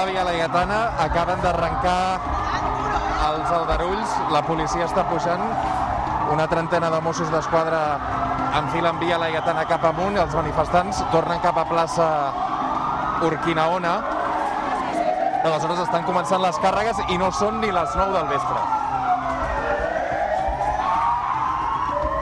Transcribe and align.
la 0.00 0.06
Via 0.06 0.22
Laietana 0.24 0.78
acaben 0.96 1.42
d'arrencar 1.44 2.20
els 3.26 3.50
aldarulls. 3.52 4.12
La 4.32 4.40
policia 4.46 4.86
està 4.86 5.02
pujant. 5.10 5.42
Una 6.32 6.46
trentena 6.48 6.88
de 6.88 7.00
Mossos 7.04 7.28
d'Esquadra 7.28 7.80
enfilen 8.62 8.96
Via 9.02 9.18
Laietana 9.20 9.66
cap 9.68 9.84
amunt. 9.84 10.16
Els 10.16 10.32
manifestants 10.32 11.02
tornen 11.12 11.42
cap 11.44 11.58
a 11.60 11.66
plaça 11.68 12.06
Urquinaona. 13.28 13.92
Aleshores 15.50 15.82
estan 15.84 16.06
començant 16.08 16.40
les 16.40 16.60
càrregues 16.64 17.02
i 17.12 17.18
no 17.20 17.28
són 17.36 17.60
ni 17.60 17.68
les 17.68 17.96
9 18.00 18.14
del 18.16 18.30
vespre. 18.30 18.62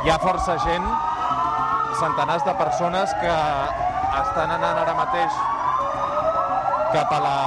Hi 0.02 0.10
ha 0.10 0.18
força 0.24 0.58
gent, 0.66 0.90
centenars 2.02 2.42
de 2.42 2.56
persones 2.58 3.14
que 3.22 3.38
estan 4.24 4.56
anant 4.58 4.82
ara 4.82 4.98
mateix 4.98 5.38
cap 6.92 7.12
a 7.12 7.20
la 7.22 7.38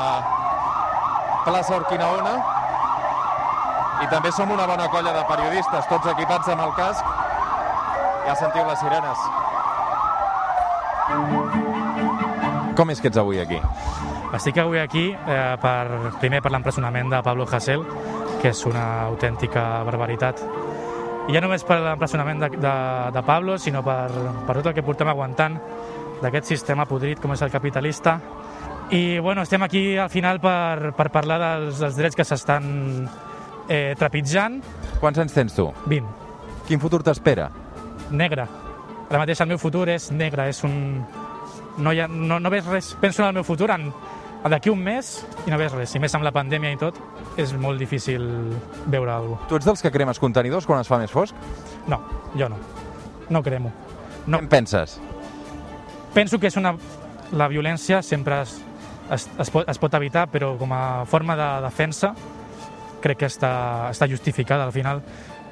plaça 1.46 1.78
Urquinaona 1.82 2.34
i 4.02 4.10
també 4.10 4.32
som 4.34 4.50
una 4.50 4.66
bona 4.70 4.88
colla 4.90 5.14
de 5.14 5.22
periodistes, 5.30 5.88
tots 5.90 6.10
equipats 6.14 6.50
amb 6.50 6.66
el 6.66 6.74
casc. 6.78 7.06
Ja 8.26 8.36
sentiu 8.38 8.66
les 8.66 8.80
sirenes. 8.82 9.26
Com 12.78 12.90
és 12.94 13.02
que 13.02 13.12
ets 13.12 13.20
avui 13.22 13.42
aquí? 13.42 13.60
Estic 14.34 14.58
avui 14.62 14.80
aquí 14.80 15.10
eh, 15.12 15.56
per, 15.62 16.14
primer 16.22 16.40
per 16.42 16.54
l'empresonament 16.54 17.10
de 17.12 17.22
Pablo 17.22 17.46
Hasél, 17.46 17.84
que 18.42 18.54
és 18.54 18.66
una 18.66 18.86
autèntica 19.10 19.84
barbaritat. 19.86 20.42
I 21.30 21.36
ja 21.36 21.42
només 21.44 21.66
per 21.68 21.78
l'empresonament 21.84 22.42
de, 22.42 22.50
de, 22.58 22.76
de 23.14 23.24
Pablo, 23.28 23.58
sinó 23.62 23.84
per, 23.86 24.08
per 24.48 24.56
tot 24.58 24.72
el 24.72 24.78
que 24.78 24.86
portem 24.88 25.12
aguantant 25.12 25.60
d'aquest 26.22 26.50
sistema 26.54 26.88
podrit 26.90 27.22
com 27.22 27.34
és 27.36 27.44
el 27.46 27.52
capitalista. 27.54 28.18
I 28.92 29.20
bueno, 29.20 29.42
estem 29.42 29.64
aquí 29.64 29.98
al 29.98 30.10
final 30.10 30.42
per, 30.44 30.92
per 30.98 31.08
parlar 31.12 31.38
dels, 31.40 31.80
dels 31.80 31.96
drets 31.96 32.18
que 32.18 32.26
s'estan 32.28 32.66
eh, 33.72 33.94
trepitjant. 33.96 34.58
Quants 35.00 35.22
anys 35.24 35.36
tens 35.36 35.56
tu? 35.56 35.70
20. 35.86 36.10
Quin 36.68 36.82
futur 36.84 37.00
t'espera? 37.08 37.48
Negre. 38.12 38.44
Ara 39.08 39.22
mateix 39.22 39.40
el 39.44 39.48
meu 39.48 39.60
futur 39.62 39.86
és 39.92 40.10
negre, 40.12 40.50
és 40.52 40.60
un... 40.68 40.76
No, 41.80 41.94
hi 41.96 42.02
ha, 42.04 42.08
no, 42.12 42.42
no 42.44 42.52
veig 42.52 42.68
res, 42.68 42.92
penso 43.00 43.24
en 43.24 43.30
el 43.30 43.38
meu 43.40 43.46
futur 43.48 43.70
en, 43.72 43.86
d'aquí 44.52 44.72
un 44.72 44.82
mes 44.84 45.14
i 45.46 45.54
no 45.54 45.60
veig 45.62 45.72
res. 45.72 45.96
I 45.96 46.02
més 46.04 46.16
amb 46.18 46.28
la 46.28 46.34
pandèmia 46.36 46.74
i 46.76 46.80
tot, 46.80 47.00
és 47.40 47.54
molt 47.56 47.80
difícil 47.80 48.26
veure 48.92 49.14
alguna 49.14 49.38
cosa. 49.38 49.50
Tu 49.54 49.60
ets 49.62 49.70
dels 49.70 49.86
que 49.86 49.92
cremes 49.96 50.20
contenidors 50.20 50.68
quan 50.68 50.84
es 50.84 50.92
fa 50.92 51.00
més 51.00 51.16
fosc? 51.16 51.38
No, 51.88 52.02
jo 52.36 52.52
no. 52.52 52.60
No 53.32 53.44
cremo. 53.44 53.72
No. 54.26 54.36
Què 54.36 54.44
en 54.44 54.52
penses? 54.52 54.98
Penso 56.16 56.40
que 56.44 56.52
és 56.52 56.60
una... 56.60 56.76
La 57.32 57.46
violència 57.48 58.02
sempre 58.04 58.42
es, 58.44 58.58
es, 59.12 59.28
es, 59.40 59.52
pot, 59.52 59.68
es 59.70 59.80
pot 59.82 59.94
evitar, 60.00 60.28
però 60.32 60.54
com 60.60 60.72
a 60.74 61.04
forma 61.10 61.36
de 61.40 61.50
defensa 61.66 62.14
crec 63.02 63.24
que 63.24 63.30
està, 63.32 63.52
està 63.90 64.08
justificada 64.10 64.68
al 64.68 64.74
final. 64.74 65.02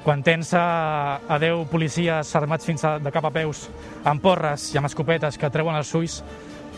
Quan 0.04 0.22
tens 0.24 0.54
a, 0.56 1.20
a 1.28 1.36
10 1.42 1.66
policies 1.68 2.30
armats 2.38 2.64
fins 2.64 2.86
a, 2.88 2.94
de 3.02 3.12
cap 3.12 3.26
a 3.26 3.32
peus 3.34 3.66
amb 4.08 4.22
porres 4.22 4.70
i 4.72 4.80
amb 4.80 4.88
escopetes 4.88 5.36
que 5.36 5.50
treuen 5.52 5.76
els 5.76 5.90
ulls, 5.98 6.20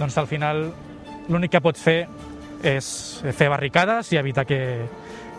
doncs 0.01 0.17
al 0.19 0.27
final 0.27 0.65
l'únic 1.29 1.53
que 1.55 1.63
pots 1.63 1.83
fer 1.83 2.01
és 2.67 2.87
fer 3.37 3.51
barricades 3.53 4.11
i 4.15 4.19
evitar 4.19 4.47
que, 4.47 4.59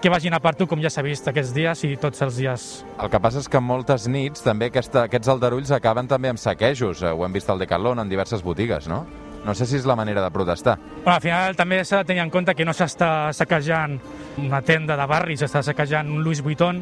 que 0.03 0.11
vagin 0.11 0.35
a 0.35 0.39
part 0.43 0.59
tu, 0.59 0.67
com 0.67 0.79
ja 0.83 0.91
s'ha 0.91 1.03
vist 1.03 1.27
aquests 1.27 1.51
dies 1.55 1.83
i 1.87 1.93
tots 1.99 2.23
els 2.23 2.39
dies. 2.39 2.69
El 2.99 3.11
que 3.11 3.19
passa 3.23 3.43
és 3.43 3.51
que 3.51 3.59
moltes 3.63 4.07
nits 4.11 4.45
també 4.45 4.71
aquesta, 4.71 5.07
aquests 5.09 5.31
aldarulls 5.31 5.71
acaben 5.75 6.07
també 6.07 6.31
amb 6.31 6.39
saquejos. 6.39 7.03
Ho 7.03 7.25
hem 7.27 7.35
vist 7.35 7.51
al 7.51 7.59
Decathlon 7.63 8.03
en 8.03 8.11
diverses 8.11 8.43
botigues, 8.43 8.87
no? 8.91 9.03
No 9.43 9.53
sé 9.55 9.65
si 9.67 9.75
és 9.75 9.85
la 9.85 9.95
manera 9.99 10.21
de 10.23 10.31
protestar. 10.31 10.77
Bueno, 11.03 11.15
al 11.17 11.21
final 11.21 11.55
també 11.59 11.81
s'ha 11.83 11.99
de 12.01 12.07
tenir 12.07 12.21
en 12.23 12.31
compte 12.31 12.55
que 12.55 12.63
no 12.63 12.71
s'està 12.71 13.33
saquejant 13.35 13.97
una 14.39 14.61
tenda 14.63 14.95
de 14.95 15.07
barri, 15.09 15.35
s'està 15.37 15.61
saquejant 15.65 16.09
un 16.09 16.23
Louis 16.23 16.39
Vuitton, 16.41 16.79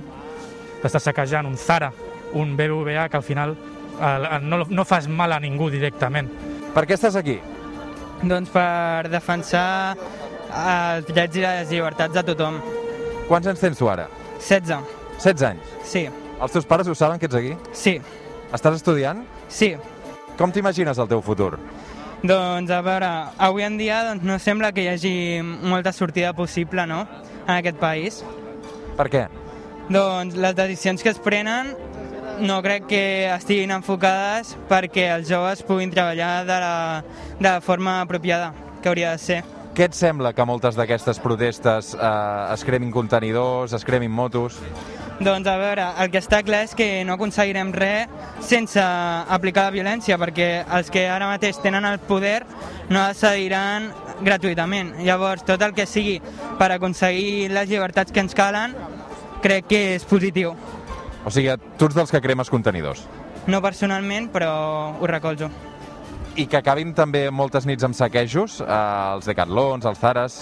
s'està 0.84 1.02
saquejant 1.02 1.50
un 1.50 1.58
Zara, 1.58 1.92
un 2.38 2.54
BBVA, 2.58 3.08
que 3.10 3.18
al 3.18 3.26
final 3.26 3.56
eh, 3.58 4.40
no, 4.44 4.64
no 4.70 4.86
fas 4.86 5.08
mal 5.10 5.34
a 5.34 5.40
ningú 5.42 5.72
directament. 5.74 6.30
Per 6.76 6.86
què 6.86 6.96
estàs 7.00 7.18
aquí? 7.18 7.40
Doncs 8.22 8.54
per 8.54 9.10
defensar 9.10 9.96
els 10.52 11.10
drets 11.10 11.38
i 11.40 11.46
les 11.46 11.74
llibertats 11.74 12.14
de 12.14 12.24
tothom. 12.30 12.62
Quants 13.28 13.50
anys 13.50 13.64
tens 13.64 13.80
tu 13.80 13.90
ara? 13.90 14.06
16. 14.38 14.78
16 15.18 15.48
anys? 15.50 15.76
Sí. 15.88 16.06
Els 16.42 16.54
teus 16.54 16.66
pares 16.70 16.88
ho 16.90 16.96
saben 16.98 17.20
que 17.20 17.26
ets 17.30 17.38
aquí? 17.38 17.56
Sí. 17.74 17.98
Estàs 18.54 18.78
estudiant? 18.78 19.26
Sí. 19.50 19.74
Com 20.38 20.54
t'imagines 20.54 20.98
el 21.02 21.10
teu 21.10 21.22
futur? 21.26 21.56
Doncs 22.22 22.70
a 22.70 22.82
veure, 22.86 23.08
avui 23.42 23.64
en 23.66 23.80
dia 23.80 24.04
doncs, 24.06 24.22
no 24.22 24.38
sembla 24.38 24.70
que 24.76 24.84
hi 24.84 24.90
hagi 24.92 25.14
molta 25.42 25.90
sortida 25.92 26.34
possible 26.38 26.86
no? 26.86 27.08
en 27.48 27.56
aquest 27.56 27.80
país. 27.82 28.20
Per 28.98 29.08
què? 29.10 29.24
Doncs 29.90 30.38
les 30.38 30.54
decisions 30.56 31.02
que 31.02 31.10
es 31.10 31.18
prenen 31.20 31.74
no 32.42 32.60
crec 32.62 32.86
que 32.90 33.02
estiguin 33.34 33.74
enfocades 33.74 34.54
perquè 34.70 35.08
els 35.16 35.30
joves 35.30 35.66
puguin 35.66 35.90
treballar 35.94 36.46
de 36.46 36.60
la, 36.62 36.76
de 37.40 37.48
la 37.48 37.58
forma 37.62 38.00
apropiada 38.02 38.54
que 38.82 38.90
hauria 38.90 39.16
de 39.18 39.22
ser. 39.22 39.42
Què 39.74 39.88
et 39.88 39.98
sembla 39.98 40.34
que 40.36 40.46
moltes 40.46 40.78
d'aquestes 40.78 41.18
protestes 41.24 41.94
eh, 41.96 42.54
es 42.54 42.66
cremin 42.68 42.92
contenidors, 42.94 43.74
es 43.74 43.86
cremin 43.88 44.12
motos? 44.12 44.60
Doncs 45.22 45.46
a 45.46 45.54
veure, 45.62 45.84
el 46.02 46.10
que 46.10 46.18
està 46.18 46.40
clar 46.42 46.64
és 46.66 46.72
que 46.74 46.86
no 47.06 47.14
aconseguirem 47.14 47.70
res 47.76 48.10
sense 48.42 48.82
aplicar 48.82 49.68
la 49.68 49.74
violència, 49.76 50.16
perquè 50.18 50.48
els 50.66 50.88
que 50.90 51.04
ara 51.14 51.28
mateix 51.30 51.60
tenen 51.62 51.86
el 51.86 52.00
poder 52.10 52.40
no 52.90 53.04
cediran 53.14 53.92
gratuïtament. 54.26 54.96
Llavors, 55.06 55.46
tot 55.46 55.62
el 55.62 55.76
que 55.78 55.86
sigui 55.86 56.16
per 56.58 56.72
aconseguir 56.74 57.52
les 57.54 57.70
llibertats 57.70 58.10
que 58.10 58.24
ens 58.24 58.34
calen, 58.34 58.74
crec 59.46 59.70
que 59.70 59.84
és 60.00 60.08
positiu. 60.10 60.56
O 61.22 61.30
sigui, 61.30 61.54
tu 61.78 61.92
ets 61.92 62.00
dels 62.00 62.16
que 62.16 62.24
cremes 62.26 62.50
contenidors? 62.50 63.06
No 63.46 63.62
personalment, 63.62 64.32
però 64.34 64.50
ho 64.98 65.12
recolzo. 65.12 65.52
I 66.34 66.48
que 66.50 66.58
acabin 66.58 66.96
també 66.98 67.28
moltes 67.30 67.70
nits 67.70 67.86
amb 67.86 67.94
saquejos, 67.94 68.58
eh, 68.66 68.82
els 69.14 69.30
decathlons, 69.30 69.86
els 69.86 70.02
zares... 70.02 70.42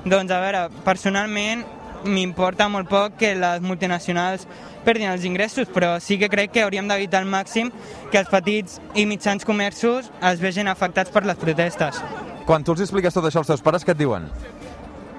Doncs 0.00 0.30
a 0.32 0.38
veure, 0.40 0.64
personalment 0.86 1.66
m'importa 2.04 2.68
molt 2.68 2.88
poc 2.88 3.18
que 3.20 3.34
les 3.36 3.60
multinacionals 3.64 4.46
perdin 4.84 5.10
els 5.10 5.24
ingressos, 5.28 5.68
però 5.68 5.98
sí 6.00 6.18
que 6.18 6.30
crec 6.32 6.54
que 6.54 6.64
hauríem 6.64 6.88
d'evitar 6.88 7.20
al 7.20 7.28
màxim 7.28 7.70
que 8.10 8.20
els 8.22 8.30
petits 8.32 8.80
i 8.94 9.06
mitjans 9.06 9.44
comerços 9.44 10.10
es 10.32 10.40
vegin 10.40 10.68
afectats 10.68 11.12
per 11.12 11.24
les 11.26 11.38
protestes. 11.40 12.00
Quan 12.46 12.64
tu 12.64 12.72
els 12.72 12.86
expliques 12.86 13.14
tot 13.14 13.26
això 13.28 13.44
als 13.44 13.52
teus 13.52 13.62
pares, 13.62 13.84
què 13.84 13.92
et 13.92 14.00
diuen? 14.00 14.30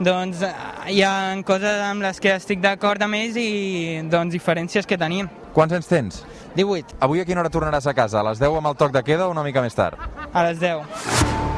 Doncs 0.01 0.41
eh, 0.41 0.49
hi 0.95 1.03
ha 1.05 1.13
coses 1.45 1.83
amb 1.85 2.01
les 2.01 2.19
que 2.19 2.33
estic 2.33 2.61
d'acord 2.63 3.03
amb 3.05 3.19
ells 3.19 3.37
i 3.37 4.01
doncs, 4.09 4.33
diferències 4.33 4.89
que 4.89 4.97
tenim. 4.97 5.29
Quants 5.53 5.77
anys 5.77 5.89
tens? 5.91 6.23
18. 6.55 6.97
Avui 7.05 7.21
a 7.21 7.27
quina 7.27 7.43
hora 7.43 7.53
tornaràs 7.53 7.87
a 7.87 7.93
casa? 7.93 8.19
A 8.19 8.27
les 8.31 8.41
10 8.41 8.57
amb 8.57 8.73
el 8.73 8.79
toc 8.79 8.95
de 8.95 9.05
queda 9.05 9.29
o 9.29 9.35
una 9.35 9.45
mica 9.45 9.61
més 9.61 9.77
tard? 9.77 10.01
A 10.33 10.47
les 10.49 10.59
10. 10.59 11.50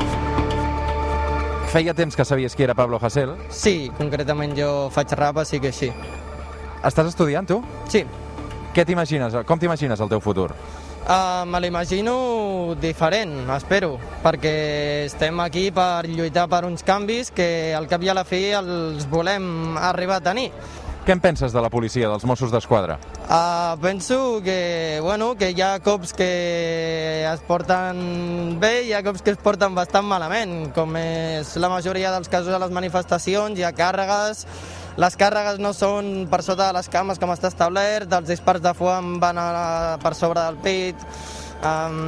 Feia 1.73 1.95
temps 1.97 2.13
que 2.13 2.21
sabies 2.21 2.53
qui 2.53 2.61
era 2.61 2.75
Pablo 2.77 2.99
Hasél. 3.01 3.31
Sí, 3.49 3.89
concretament 3.97 4.51
jo 4.53 4.91
faig 4.93 5.09
rap, 5.17 5.39
així 5.41 5.57
que 5.57 5.71
sí. 5.73 5.87
Estàs 6.85 7.07
estudiant, 7.09 7.47
tu? 7.49 7.63
Sí. 7.89 8.03
Què 8.75 8.85
t'imagines? 8.85 9.33
Com 9.49 9.57
t'imagines 9.57 10.03
el 10.05 10.11
teu 10.11 10.21
futur? 10.21 10.51
Uh, 11.03 11.41
me 11.49 11.59
l'imagino 11.63 12.75
diferent, 12.79 13.33
espero, 13.57 13.95
perquè 14.21 14.53
estem 15.07 15.41
aquí 15.41 15.65
per 15.73 16.05
lluitar 16.05 16.45
per 16.51 16.61
uns 16.69 16.85
canvis 16.85 17.33
que 17.33 17.73
al 17.73 17.89
cap 17.89 18.05
i 18.05 18.13
a 18.13 18.15
la 18.19 18.23
fi 18.23 18.43
els 18.53 19.09
volem 19.09 19.73
arribar 19.81 20.21
a 20.21 20.25
tenir. 20.29 20.51
Què 21.03 21.11
en 21.11 21.19
penses 21.19 21.51
de 21.51 21.59
la 21.59 21.67
policia, 21.67 22.07
dels 22.07 22.23
Mossos 22.23 22.51
d'Esquadra? 22.53 22.95
Uh, 23.27 23.75
penso 23.83 24.39
que, 24.43 25.01
bueno, 25.03 25.33
que 25.35 25.49
hi 25.51 25.59
ha 25.59 25.81
cops 25.83 26.13
que 26.15 26.27
es 27.27 27.43
porten 27.43 28.55
bé 28.61 28.85
i 28.85 28.87
hi 28.87 28.93
ha 28.95 29.01
cops 29.03 29.19
que 29.25 29.33
es 29.35 29.41
porten 29.43 29.75
bastant 29.75 30.07
malament, 30.07 30.69
com 30.71 30.95
és 30.95 31.51
la 31.59 31.67
majoria 31.73 32.13
dels 32.15 32.31
casos 32.31 32.55
a 32.55 32.61
les 32.63 32.71
manifestacions, 32.71 33.59
hi 33.59 33.67
ha 33.67 33.73
càrregues, 33.75 34.45
les 34.95 35.19
càrregues 35.19 35.59
no 35.59 35.73
són 35.75 36.29
per 36.31 36.39
sota 36.39 36.69
de 36.69 36.79
les 36.79 36.87
cames 36.95 37.19
com 37.19 37.35
està 37.35 37.51
establert, 37.51 38.07
els 38.07 38.31
dispars 38.31 38.63
de 38.63 38.71
foam 38.71 39.17
van 39.19 39.43
a, 39.43 39.47
per 39.99 40.15
sobre 40.15 40.39
del 40.39 40.63
pit, 40.63 41.03
um, 41.67 42.01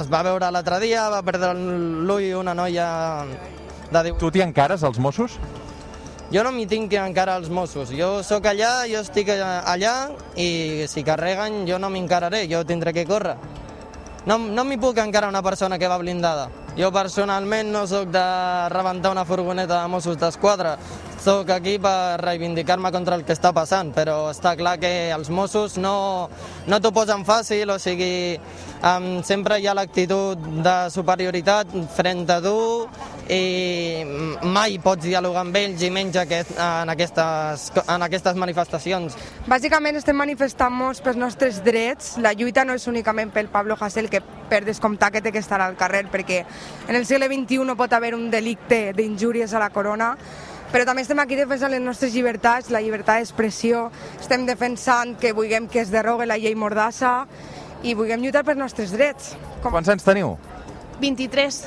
es 0.00 0.08
va 0.08 0.24
veure 0.24 0.48
l'altre 0.48 0.80
dia, 0.80 1.10
va 1.12 1.20
perdre 1.28 1.52
l'ull 1.52 2.32
una 2.40 2.56
noia 2.56 2.90
de 3.92 4.00
18... 4.00 4.16
Tu 4.24 4.32
t'hi 4.32 4.48
encares, 4.48 4.80
als 4.80 4.96
Mossos? 4.96 5.36
Jo 6.28 6.42
no 6.44 6.50
m'hi 6.52 6.66
tinc 6.68 6.92
encara 6.92 7.38
als 7.38 7.48
Mossos. 7.48 7.88
Jo 7.96 8.22
sóc 8.22 8.44
allà, 8.50 8.84
jo 8.90 9.00
estic 9.00 9.30
allà 9.32 9.94
i 10.36 10.84
si 10.84 11.00
carreguen 11.00 11.62
jo 11.64 11.78
no 11.80 11.88
m'encararé, 11.88 12.42
jo 12.50 12.66
tindré 12.68 12.92
que 12.92 13.06
córrer. 13.08 13.38
No, 14.28 14.36
no 14.36 14.64
m'hi 14.68 14.76
puc 14.76 14.98
encarar 15.00 15.30
una 15.32 15.40
persona 15.42 15.78
que 15.80 15.88
va 15.88 15.96
blindada. 15.96 16.50
Jo 16.76 16.90
personalment 16.92 17.72
no 17.72 17.86
sóc 17.88 18.10
de 18.12 18.24
rebentar 18.68 19.14
una 19.14 19.24
furgoneta 19.24 19.80
de 19.80 19.88
Mossos 19.88 20.18
d'Esquadra. 20.20 20.76
Sóc 21.18 21.48
aquí 21.50 21.78
per 21.80 22.20
reivindicar-me 22.20 22.92
contra 22.92 23.16
el 23.16 23.24
que 23.24 23.32
està 23.32 23.54
passant, 23.56 23.88
però 23.96 24.28
està 24.30 24.52
clar 24.60 24.76
que 24.78 25.10
els 25.16 25.32
Mossos 25.32 25.78
no, 25.80 26.28
no 26.68 26.78
t'ho 26.78 26.92
posen 26.92 27.24
fàcil, 27.24 27.72
o 27.72 27.78
sigui, 27.80 28.36
um, 28.84 29.08
sempre 29.24 29.58
hi 29.58 29.66
ha 29.66 29.74
l'actitud 29.74 30.44
de 30.60 30.76
superioritat 30.92 31.72
frente 31.96 32.36
a 32.36 32.44
tu 32.44 32.58
i 33.28 34.04
mai 34.48 34.78
pots 34.80 35.04
dialogar 35.04 35.42
amb 35.44 35.56
ells 35.60 35.82
i 35.84 35.90
menys 35.92 36.16
aquest, 36.16 36.54
en, 36.56 36.88
aquestes, 36.88 37.68
en 37.84 38.04
aquestes 38.06 38.38
manifestacions. 38.40 39.16
Bàsicament 39.48 40.00
estem 40.00 40.16
manifestant-nos 40.16 41.02
pels 41.04 41.20
nostres 41.20 41.60
drets. 41.64 42.16
La 42.24 42.32
lluita 42.32 42.64
no 42.64 42.76
és 42.78 42.88
únicament 42.88 43.32
pel 43.34 43.50
Pablo 43.52 43.76
Hasél, 43.78 44.08
que 44.08 44.22
per 44.48 44.62
descomptar 44.64 45.12
que 45.12 45.20
té 45.20 45.32
que 45.32 45.42
estar 45.44 45.60
al 45.60 45.76
carrer, 45.76 46.06
perquè 46.08 46.44
en 46.88 46.96
el 46.96 47.04
segle 47.06 47.28
XXI 47.28 47.66
no 47.68 47.76
pot 47.76 47.92
haver 47.92 48.14
un 48.16 48.30
delicte 48.32 48.94
d'injúries 48.96 49.52
a 49.52 49.60
la 49.60 49.68
corona, 49.70 50.14
però 50.72 50.84
també 50.84 51.04
estem 51.04 51.20
aquí 51.20 51.36
defensant 51.36 51.72
les 51.72 51.84
nostres 51.84 52.14
llibertats, 52.16 52.72
la 52.72 52.80
llibertat 52.84 53.20
d'expressió, 53.20 53.88
estem 54.20 54.44
defensant 54.48 55.16
que 55.20 55.34
vulguem 55.36 55.68
que 55.68 55.80
es 55.84 55.92
derogui 55.92 56.28
la 56.28 56.36
llei 56.40 56.56
Mordassa 56.56 57.26
i 57.82 57.94
vulguem 57.96 58.24
lluitar 58.24 58.44
pels 58.44 58.60
nostres 58.60 58.92
drets. 58.96 59.34
Com... 59.62 59.72
Quants 59.72 59.92
anys 59.92 60.04
teniu? 60.04 60.36
23 61.00 61.62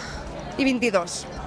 i 0.58 0.68
22. 0.68 1.41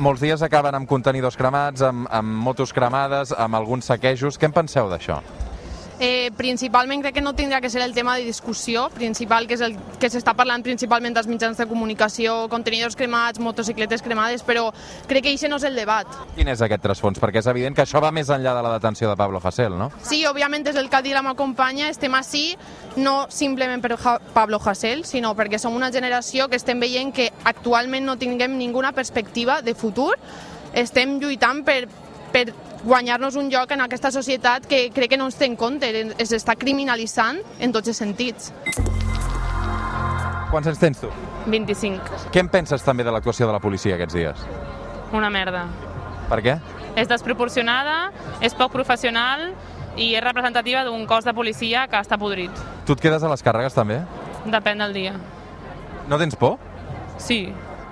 Molts 0.00 0.22
dies 0.24 0.40
acaben 0.40 0.72
amb 0.72 0.88
contenidors 0.88 1.36
cremats, 1.36 1.82
amb, 1.84 2.06
amb 2.08 2.38
motos 2.46 2.72
cremades, 2.72 3.34
amb 3.36 3.58
alguns 3.58 3.90
saquejos. 3.90 4.40
Què 4.40 4.48
en 4.48 4.54
penseu 4.56 4.88
d'això? 4.88 5.18
Eh, 6.00 6.30
principalment 6.32 7.02
crec 7.04 7.18
que 7.18 7.20
no 7.20 7.34
tindrà 7.36 7.60
que 7.60 7.68
ser 7.68 7.82
el 7.82 7.92
tema 7.92 8.16
de 8.16 8.24
discussió 8.24 8.86
principal, 8.88 9.46
que 9.46 9.58
és 9.58 9.60
el 9.60 9.74
que 10.00 10.08
s'està 10.08 10.32
parlant 10.32 10.62
principalment 10.64 11.12
dels 11.12 11.26
mitjans 11.28 11.58
de 11.60 11.66
comunicació, 11.68 12.46
contenidors 12.48 12.96
cremats, 12.96 13.38
motocicletes 13.38 14.00
cremades, 14.00 14.40
però 14.40 14.70
crec 15.10 15.26
que 15.26 15.34
això 15.34 15.50
no 15.52 15.58
és 15.60 15.66
el 15.68 15.76
debat. 15.76 16.08
Quin 16.38 16.48
és 16.48 16.62
aquest 16.64 16.80
trasfons? 16.86 17.20
Perquè 17.20 17.42
és 17.42 17.50
evident 17.52 17.76
que 17.76 17.84
això 17.84 18.00
va 18.00 18.14
més 18.16 18.32
enllà 18.32 18.54
de 18.56 18.62
la 18.64 18.72
detenció 18.78 19.10
de 19.10 19.18
Pablo 19.20 19.42
Hasél, 19.44 19.76
no? 19.76 19.90
Sí, 20.00 20.22
òbviament 20.24 20.64
és 20.72 20.80
el 20.80 20.88
que 20.88 20.96
ha 20.96 21.04
dit 21.04 21.12
la 21.12 21.20
meva 21.20 21.36
companya, 21.36 21.90
estem 21.92 22.16
així 22.16 22.56
no 22.96 23.26
simplement 23.28 23.84
per 23.84 23.98
ha 24.00 24.16
Pablo 24.32 24.56
Hasél, 24.64 25.04
sinó 25.04 25.34
perquè 25.36 25.60
som 25.60 25.76
una 25.76 25.92
generació 25.92 26.48
que 26.48 26.56
estem 26.56 26.80
veient 26.80 27.12
que 27.12 27.28
actualment 27.44 28.08
no 28.08 28.16
tinguem 28.16 28.56
ninguna 28.56 28.96
perspectiva 28.96 29.60
de 29.60 29.76
futur, 29.76 30.14
estem 30.72 31.18
lluitant 31.20 31.60
per, 31.68 31.82
per 32.32 32.48
guanyar-nos 32.84 33.36
un 33.36 33.50
lloc 33.50 33.72
en 33.72 33.82
aquesta 33.84 34.10
societat 34.10 34.66
que 34.66 34.88
crec 34.94 35.12
que 35.12 35.18
no 35.20 35.26
ens 35.28 35.36
té 35.36 35.46
en 35.48 35.56
compte, 35.56 35.90
es 36.18 36.32
està 36.32 36.56
criminalitzant 36.56 37.40
en 37.60 37.72
tots 37.72 37.92
els 37.92 38.00
sentits. 38.00 38.52
Quants 40.50 40.66
anys 40.66 40.80
tens 40.82 41.02
tu? 41.02 41.10
25. 41.46 42.30
Què 42.34 42.42
en 42.42 42.50
penses 42.50 42.82
també 42.84 43.04
de 43.06 43.12
l'actuació 43.14 43.46
de 43.46 43.54
la 43.54 43.60
policia 43.62 43.94
aquests 43.96 44.16
dies? 44.16 44.46
Una 45.14 45.30
merda. 45.30 45.66
Per 46.30 46.40
què? 46.42 46.56
És 46.98 47.08
desproporcionada, 47.10 48.10
és 48.42 48.54
poc 48.58 48.72
professional 48.74 49.50
i 49.96 50.12
és 50.14 50.24
representativa 50.24 50.82
d'un 50.86 51.06
cos 51.06 51.26
de 51.26 51.34
policia 51.34 51.86
que 51.90 52.00
està 52.00 52.18
podrit. 52.18 52.50
Tu 52.86 52.96
et 52.96 53.02
quedes 53.02 53.22
a 53.22 53.30
les 53.30 53.44
càrregues 53.46 53.76
també? 53.76 54.00
Depèn 54.50 54.82
del 54.82 54.94
dia. 54.96 55.14
No 56.08 56.18
tens 56.18 56.34
por? 56.38 56.58
Sí. 57.18 57.44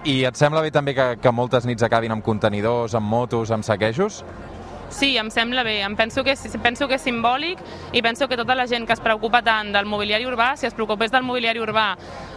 I 0.09 0.23
et 0.25 0.39
sembla 0.39 0.63
bé 0.65 0.71
també 0.75 0.95
que, 0.97 1.09
que 1.23 1.33
moltes 1.35 1.67
nits 1.67 1.85
acabin 1.85 2.15
amb 2.15 2.25
contenidors, 2.25 2.95
amb 2.99 3.07
motos, 3.07 3.53
amb 3.55 3.67
saquejos? 3.67 4.23
Sí, 4.91 5.17
em 5.19 5.31
sembla 5.31 5.63
bé. 5.63 5.81
Em 5.83 5.95
penso 5.97 6.25
que, 6.25 6.35
penso 6.63 6.89
que 6.89 6.97
és 6.97 7.05
simbòlic 7.05 7.61
i 7.93 8.03
penso 8.03 8.29
que 8.29 8.37
tota 8.37 8.55
la 8.57 8.67
gent 8.67 8.87
que 8.87 8.95
es 8.97 9.03
preocupa 9.05 9.43
tant 9.45 9.73
del 9.73 9.87
mobiliari 9.87 10.27
urbà, 10.27 10.55
si 10.57 10.67
es 10.67 10.75
preocupés 10.75 11.13
del 11.13 11.23
mobiliari 11.23 11.61
urbà 11.61 11.91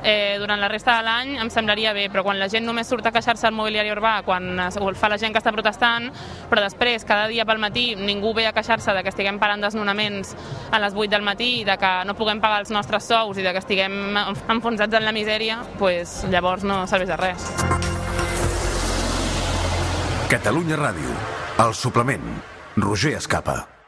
eh, 0.04 0.38
durant 0.40 0.60
la 0.60 0.68
resta 0.68 0.98
de 0.98 1.06
l'any, 1.08 1.36
em 1.42 1.50
semblaria 1.50 1.94
bé, 1.94 2.08
però 2.12 2.24
quan 2.28 2.40
la 2.40 2.50
gent 2.52 2.66
només 2.68 2.90
surt 2.90 3.08
a 3.08 3.14
queixar-se 3.16 3.48
del 3.48 3.56
mobiliari 3.56 3.92
urbà, 3.94 4.22
quan 4.28 4.60
ho 4.60 4.94
fa 4.98 5.10
la 5.10 5.18
gent 5.22 5.34
que 5.34 5.42
està 5.42 5.54
protestant, 5.56 6.10
però 6.52 6.64
després, 6.66 7.06
cada 7.08 7.28
dia 7.32 7.46
pel 7.48 7.62
matí, 7.64 7.92
ningú 7.96 8.34
ve 8.36 8.48
a 8.48 8.54
queixar-se 8.54 8.94
de 8.94 9.04
que 9.04 9.14
estiguem 9.14 9.40
parant 9.40 9.64
desnonaments 9.64 10.36
a 10.72 10.80
les 10.84 10.94
8 10.94 11.10
del 11.12 11.26
matí, 11.26 11.64
de 11.64 11.78
que 11.78 11.94
no 12.06 12.16
puguem 12.20 12.42
pagar 12.44 12.62
els 12.66 12.72
nostres 12.72 13.08
sous 13.08 13.38
i 13.38 13.46
de 13.46 13.54
que 13.54 13.64
estiguem 13.64 14.18
enfonsats 14.50 14.94
en 14.94 15.06
la 15.06 15.16
misèria, 15.16 15.62
pues, 15.80 16.22
llavors 16.30 16.68
no 16.68 16.84
serveix 16.88 17.14
de 17.14 17.22
res. 17.22 17.52
Catalunya 20.32 20.78
Ràdio, 20.80 21.16
el 21.60 21.74
suplement. 21.74 22.42
Roger 22.78 23.14
Escapa. 23.18 23.81